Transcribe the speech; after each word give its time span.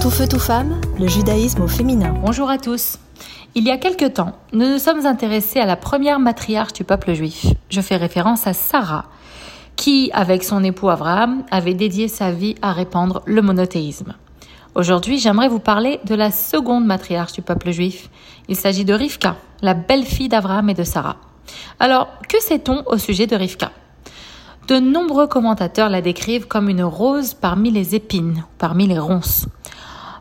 Tout 0.00 0.10
feu, 0.10 0.28
tout 0.28 0.38
femme, 0.38 0.80
le 1.00 1.08
judaïsme 1.08 1.62
au 1.62 1.66
féminin. 1.66 2.14
Bonjour 2.24 2.48
à 2.48 2.58
tous. 2.58 2.98
Il 3.56 3.64
y 3.64 3.72
a 3.72 3.78
quelque 3.78 4.04
temps, 4.04 4.32
nous 4.52 4.68
nous 4.68 4.78
sommes 4.78 5.06
intéressés 5.06 5.58
à 5.58 5.66
la 5.66 5.74
première 5.74 6.20
matriarche 6.20 6.72
du 6.72 6.84
peuple 6.84 7.14
juif. 7.14 7.46
Je 7.68 7.80
fais 7.80 7.96
référence 7.96 8.46
à 8.46 8.52
Sarah, 8.52 9.06
qui, 9.74 10.10
avec 10.12 10.44
son 10.44 10.62
époux 10.62 10.88
Abraham, 10.88 11.42
avait 11.50 11.74
dédié 11.74 12.06
sa 12.06 12.30
vie 12.30 12.54
à 12.62 12.72
répandre 12.72 13.22
le 13.26 13.42
monothéisme. 13.42 14.14
Aujourd'hui, 14.76 15.18
j'aimerais 15.18 15.48
vous 15.48 15.58
parler 15.58 15.98
de 16.04 16.14
la 16.14 16.30
seconde 16.30 16.86
matriarche 16.86 17.32
du 17.32 17.42
peuple 17.42 17.72
juif. 17.72 18.08
Il 18.48 18.54
s'agit 18.54 18.84
de 18.84 18.94
Rivka, 18.94 19.34
la 19.62 19.74
belle-fille 19.74 20.28
d'Abraham 20.28 20.70
et 20.70 20.74
de 20.74 20.84
Sarah. 20.84 21.16
Alors, 21.80 22.06
que 22.28 22.40
sait-on 22.40 22.84
au 22.86 22.98
sujet 22.98 23.26
de 23.26 23.34
Rivka? 23.34 23.72
De 24.68 24.78
nombreux 24.78 25.26
commentateurs 25.26 25.88
la 25.88 26.02
décrivent 26.02 26.46
comme 26.46 26.68
une 26.68 26.84
rose 26.84 27.34
parmi 27.34 27.70
les 27.72 27.94
épines, 27.94 28.44
parmi 28.58 28.86
les 28.86 28.98
ronces. 28.98 29.46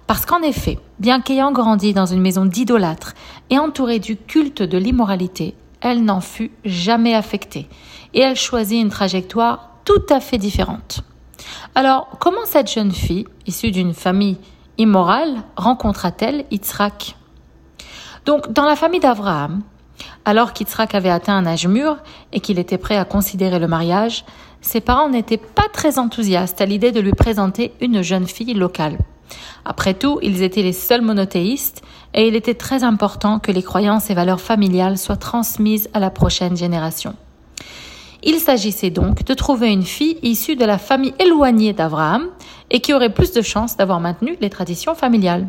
Parce 0.08 0.26
qu'en 0.26 0.42
effet, 0.42 0.80
bien 1.00 1.20
qu'ayant 1.20 1.52
grandi 1.52 1.94
dans 1.94 2.06
une 2.06 2.22
maison 2.22 2.46
d'idolâtres 2.46 3.14
et 3.50 3.60
entourée 3.60 4.00
du 4.00 4.16
culte 4.16 4.64
de 4.64 4.78
l'immoralité, 4.78 5.54
elle 5.82 6.06
n'en 6.06 6.22
fut 6.22 6.52
jamais 6.64 7.14
affectée 7.14 7.68
et 8.14 8.22
elle 8.22 8.38
choisit 8.38 8.82
une 8.82 8.90
trajectoire 8.90 9.72
tout 9.84 10.06
à 10.10 10.22
fait 10.22 10.38
différente. 10.38 11.02
Alors, 11.76 12.08
comment 12.20 12.46
cette 12.46 12.72
jeune 12.72 12.92
fille, 12.92 13.28
issue 13.46 13.72
d'une 13.72 13.94
famille 13.94 14.38
immorale, 14.78 15.44
rencontra-t-elle 15.58 16.46
Yitzhak? 16.52 17.16
Donc, 18.26 18.52
dans 18.52 18.66
la 18.66 18.76
famille 18.76 19.00
d'Abraham, 19.02 19.62
alors 20.24 20.54
qu'Yitzhak 20.54 20.96
avait 20.96 21.10
atteint 21.10 21.38
un 21.38 21.46
âge 21.46 21.68
mûr 21.68 21.98
et 22.32 22.40
qu'il 22.40 22.60
était 22.60 22.78
prêt 22.78 22.98
à 22.98 23.06
considérer 23.06 23.60
le 23.60 23.68
mariage, 23.68 24.26
ses 24.62 24.82
parents 24.82 25.10
n'étaient 25.10 25.38
pas 25.38 25.68
très 25.72 26.00
enthousiastes 26.00 26.62
à 26.62 26.66
l'idée 26.66 26.92
de 26.92 27.00
lui 27.00 27.14
présenter 27.14 27.74
une 27.82 28.02
jeune 28.02 28.26
fille 28.26 28.54
locale. 28.54 28.98
Après 29.66 29.94
tout, 29.94 30.20
ils 30.22 30.44
étaient 30.44 30.62
les 30.63 30.73
seuls 30.73 31.02
monothéistes 31.02 31.81
et 32.14 32.28
il 32.28 32.36
était 32.36 32.53
très 32.53 32.83
important 32.83 33.39
que 33.39 33.52
les 33.52 33.64
croyances 33.64 34.09
et 34.09 34.14
valeurs 34.14 34.42
familiales 34.42 34.97
soient 34.97 35.17
transmises 35.17 35.89
à 35.94 36.00
la 36.00 36.09
prochaine 36.09 36.56
génération. 36.56 37.16
Il 38.23 38.39
s'agissait 38.39 38.89
donc 38.89 39.23
de 39.23 39.34
trouver 39.34 39.72
une 39.72 39.84
fille 39.84 40.17
issue 40.23 40.56
de 40.56 40.66
la 40.66 40.78
famille 40.78 41.14
éloignée 41.19 41.73
d'Abraham 41.73 42.28
et 42.72 42.81
qui 42.81 42.94
aurait 42.94 43.14
plus 43.14 43.31
de 43.31 43.42
chances 43.42 43.78
d'avoir 43.78 44.00
maintenu 44.00 44.38
les 44.42 44.50
traditions 44.50 44.95
familiales. 44.95 45.47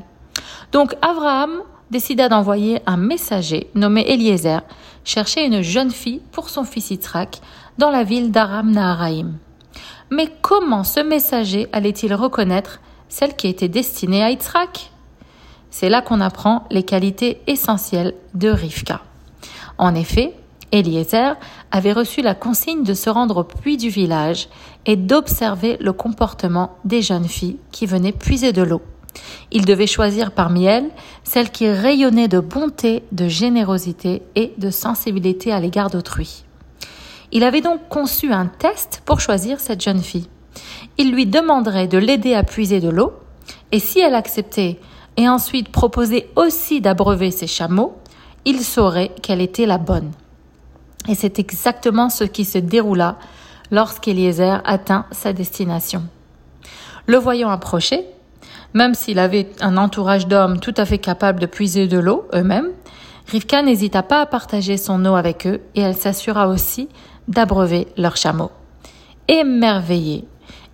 Donc 0.72 0.94
Abraham 1.00 1.62
décida 1.90 2.28
d'envoyer 2.28 2.80
un 2.86 2.96
messager 2.96 3.70
nommé 3.74 4.04
Eliezer 4.06 4.60
chercher 5.04 5.46
une 5.46 5.62
jeune 5.62 5.90
fille 5.90 6.20
pour 6.32 6.50
son 6.50 6.64
fils 6.64 6.90
Yitzhak 6.90 7.40
dans 7.78 7.90
la 7.90 8.04
ville 8.04 8.30
d'Aram 8.30 8.70
Naharaim. 8.70 9.32
Mais 10.10 10.28
comment 10.42 10.84
ce 10.84 11.00
messager 11.00 11.68
allait-il 11.72 12.14
reconnaître 12.14 12.80
celle 13.08 13.36
qui 13.36 13.48
était 13.48 13.68
destinée 13.68 14.22
à 14.22 14.30
Yitzhak 14.30 14.90
C'est 15.70 15.88
là 15.88 16.02
qu'on 16.02 16.20
apprend 16.20 16.64
les 16.70 16.82
qualités 16.82 17.40
essentielles 17.46 18.14
de 18.34 18.48
Rivka. 18.48 19.02
En 19.78 19.94
effet, 19.94 20.34
Eliezer 20.72 21.36
avait 21.70 21.92
reçu 21.92 22.22
la 22.22 22.34
consigne 22.34 22.82
de 22.82 22.94
se 22.94 23.08
rendre 23.08 23.38
au 23.38 23.44
puits 23.44 23.76
du 23.76 23.88
village 23.88 24.48
et 24.86 24.96
d'observer 24.96 25.76
le 25.80 25.92
comportement 25.92 26.76
des 26.84 27.02
jeunes 27.02 27.28
filles 27.28 27.58
qui 27.72 27.86
venaient 27.86 28.12
puiser 28.12 28.52
de 28.52 28.62
l'eau. 28.62 28.82
Il 29.50 29.64
devait 29.64 29.86
choisir 29.86 30.32
parmi 30.32 30.64
elles 30.64 30.90
celle 31.24 31.50
qui 31.50 31.68
rayonnait 31.68 32.28
de 32.28 32.40
bonté, 32.40 33.02
de 33.12 33.28
générosité 33.28 34.22
et 34.34 34.52
de 34.58 34.70
sensibilité 34.70 35.52
à 35.52 35.60
l'égard 35.60 35.90
d'autrui. 35.90 36.44
Il 37.32 37.44
avait 37.44 37.60
donc 37.60 37.88
conçu 37.88 38.32
un 38.32 38.46
test 38.46 39.02
pour 39.04 39.20
choisir 39.20 39.60
cette 39.60 39.82
jeune 39.82 40.02
fille. 40.02 40.28
Il 40.96 41.12
lui 41.12 41.26
demanderait 41.26 41.88
de 41.88 41.98
l'aider 41.98 42.34
à 42.34 42.42
puiser 42.42 42.80
de 42.80 42.88
l'eau, 42.88 43.12
et 43.72 43.78
si 43.78 44.00
elle 44.00 44.14
acceptait 44.14 44.78
et 45.16 45.28
ensuite 45.28 45.70
proposait 45.70 46.28
aussi 46.36 46.80
d'abreuver 46.80 47.30
ses 47.30 47.46
chameaux, 47.46 47.96
il 48.44 48.60
saurait 48.60 49.10
qu'elle 49.22 49.40
était 49.40 49.66
la 49.66 49.78
bonne. 49.78 50.12
Et 51.08 51.14
c'est 51.14 51.38
exactement 51.38 52.08
ce 52.08 52.24
qui 52.24 52.44
se 52.44 52.58
déroula 52.58 53.16
lorsqu'Eliezer 53.70 54.62
atteint 54.64 55.06
sa 55.10 55.32
destination. 55.32 56.04
Le 57.06 57.16
voyant 57.16 57.50
approcher, 57.50 58.04
même 58.74 58.94
s'il 58.94 59.18
avait 59.18 59.50
un 59.60 59.76
entourage 59.76 60.26
d'hommes 60.26 60.60
tout 60.60 60.74
à 60.76 60.84
fait 60.84 60.98
capables 60.98 61.40
de 61.40 61.46
puiser 61.46 61.86
de 61.86 61.98
l'eau 61.98 62.26
eux-mêmes, 62.34 62.70
Rivka 63.26 63.62
n'hésita 63.62 64.02
pas 64.02 64.22
à 64.22 64.26
partager 64.26 64.76
son 64.76 65.04
eau 65.04 65.14
avec 65.14 65.46
eux 65.46 65.60
et 65.74 65.80
elle 65.80 65.96
s'assura 65.96 66.48
aussi 66.48 66.88
d'abreuver 67.28 67.88
leurs 67.96 68.16
chameaux. 68.16 68.50
Émerveillé, 69.28 70.24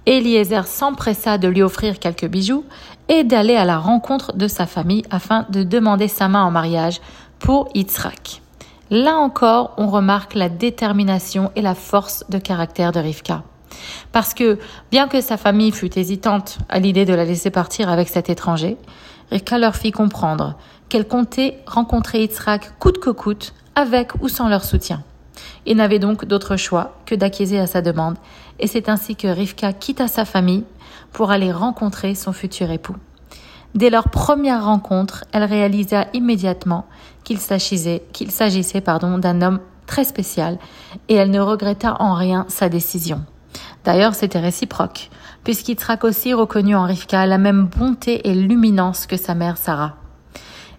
Eliezer 0.07 0.67
s'empressa 0.67 1.39
de 1.39 1.49
lui 1.49 1.63
offrir 1.63 1.99
quelques 1.99 2.27
bijoux 2.27 2.65
et 3.09 3.25
d'aller 3.25 3.57
à 3.57 3.65
la 3.65 3.79
rencontre 3.79 4.37
de 4.37 4.49
sa 4.49 4.67
famille 4.67 5.05
afin 5.11 5.47
de 5.49 5.63
demander 5.63 6.09
sa 6.09 6.29
main 6.29 6.45
en 6.45 6.51
mariage 6.51 7.01
pour 7.39 7.69
Yitzhak. 7.75 8.43
Là 8.91 9.17
encore, 9.17 9.73
on 9.79 9.89
remarque 9.89 10.35
la 10.35 10.49
détermination 10.49 11.51
et 11.57 11.63
la 11.63 11.75
force 11.75 12.25
de 12.29 12.39
caractère 12.39 12.93
de 12.93 13.01
Rivka. 13.01 13.43
Parce 14.13 14.35
que, 14.35 14.59
bien 14.91 15.09
que 15.09 15.21
sa 15.21 15.37
famille 15.37 15.73
fût 15.73 15.99
hésitante 15.99 16.59
à 16.69 16.79
l'idée 16.79 17.05
de 17.05 17.15
la 17.15 17.25
laisser 17.25 17.51
partir 17.51 17.89
avec 17.89 18.09
cet 18.09 18.29
étranger, 18.29 18.77
Rivka 19.31 19.59
leur 19.59 19.75
fit 19.75 19.91
comprendre 19.91 20.57
qu'elle 20.89 21.09
comptait 21.09 21.59
rencontrer 21.67 22.21
Yitzhak 22.21 22.79
coûte 22.79 22.99
que 22.99 23.11
coûte, 23.11 23.55
avec 23.75 24.13
ou 24.21 24.29
sans 24.29 24.49
leur 24.49 24.65
soutien. 24.65 25.03
Il 25.67 25.77
n'avait 25.77 25.99
donc 25.99 26.25
d'autre 26.25 26.56
choix 26.56 26.97
que 27.06 27.15
d'acquiescer 27.15 27.59
à 27.59 27.67
sa 27.67 27.83
demande, 27.83 28.17
et 28.59 28.67
c'est 28.67 28.89
ainsi 28.89 29.17
que 29.17 29.28
Rivka 29.28 29.72
quitta 29.72 30.09
sa 30.09 30.25
famille 30.25 30.65
pour 31.12 31.31
aller 31.31 31.53
rencontrer 31.53 32.15
son 32.15 32.33
futur 32.33 32.71
époux. 32.71 32.97
Dès 33.75 33.91
leur 33.91 34.09
première 34.09 34.65
rencontre, 34.65 35.25
elle 35.33 35.44
réalisa 35.44 36.06
immédiatement 36.12 36.87
qu'il 37.25 37.41
s'agissait, 37.41 38.81
pardon, 38.84 39.19
d'un 39.19 39.43
homme 39.43 39.61
très 39.87 40.05
spécial 40.05 40.59
et 41.09 41.15
elle 41.15 41.31
ne 41.31 41.41
regretta 41.41 41.97
en 41.99 42.15
rien 42.15 42.47
sa 42.49 42.69
décision. 42.69 43.25
D'ailleurs, 43.84 44.15
c'était 44.15 44.39
réciproque, 44.39 45.11
puisqu'Yitzhak 45.43 46.05
aussi 46.05 46.33
reconnut 46.34 46.77
en 46.77 46.84
Rivka 46.84 47.27
la 47.27 47.39
même 47.39 47.67
bonté 47.67 48.28
et 48.28 48.34
luminance 48.34 49.06
que 49.06 49.17
sa 49.17 49.34
mère 49.34 49.56
Sarah. 49.56 49.97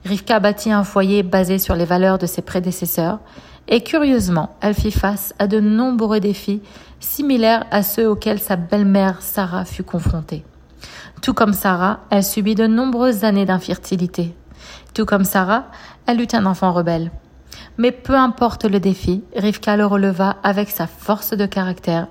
Rivka 0.05 0.39
bâtit 0.39 0.71
un 0.71 0.83
foyer 0.83 1.23
basé 1.23 1.59
sur 1.59 1.75
les 1.75 1.85
valeurs 1.85 2.17
de 2.17 2.25
ses 2.25 2.41
prédécesseurs, 2.41 3.19
et 3.67 3.81
curieusement, 3.81 4.55
elle 4.61 4.75
fit 4.75 4.91
face 4.91 5.33
à 5.39 5.47
de 5.47 5.59
nombreux 5.59 6.19
défis 6.19 6.61
similaires 6.99 7.65
à 7.71 7.83
ceux 7.83 8.07
auxquels 8.07 8.39
sa 8.39 8.55
belle-mère 8.55 9.21
Sarah 9.21 9.65
fut 9.65 9.83
confrontée. 9.83 10.43
Tout 11.21 11.33
comme 11.33 11.53
Sarah, 11.53 12.01
elle 12.09 12.23
subit 12.23 12.55
de 12.55 12.67
nombreuses 12.67 13.23
années 13.23 13.45
d'infertilité. 13.45 14.35
Tout 14.93 15.05
comme 15.05 15.23
Sarah, 15.23 15.65
elle 16.05 16.21
eut 16.21 16.27
un 16.33 16.45
enfant 16.45 16.71
rebelle. 16.71 17.11
Mais 17.77 17.91
peu 17.91 18.15
importe 18.15 18.65
le 18.65 18.79
défi, 18.79 19.23
Rivka 19.35 19.75
le 19.75 19.85
releva 19.85 20.37
avec 20.43 20.69
sa 20.69 20.87
force 20.87 21.31
de 21.31 21.45
caractère. 21.45 22.07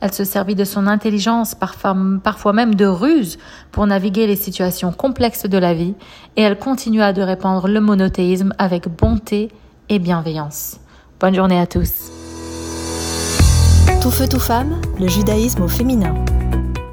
Elle 0.00 0.12
se 0.12 0.24
servit 0.24 0.54
de 0.54 0.64
son 0.64 0.86
intelligence, 0.86 1.56
parfois, 1.56 2.52
même 2.52 2.74
de 2.76 2.86
ruse, 2.86 3.38
pour 3.72 3.86
naviguer 3.86 4.28
les 4.28 4.36
situations 4.36 4.92
complexes 4.92 5.46
de 5.46 5.58
la 5.58 5.74
vie, 5.74 5.94
et 6.36 6.42
elle 6.42 6.58
continua 6.58 7.12
de 7.12 7.22
répandre 7.22 7.66
le 7.66 7.80
monothéisme 7.80 8.52
avec 8.58 8.88
bonté 8.88 9.50
et 9.88 9.98
bienveillance. 9.98 10.78
Bonne 11.20 11.34
journée 11.34 11.58
à 11.58 11.66
tous. 11.66 12.12
Tout 14.00 14.12
feu, 14.12 14.28
tout 14.28 14.38
femme, 14.38 14.80
le 15.00 15.08
judaïsme 15.08 15.62
au 15.62 15.68
féminin. 15.68 16.14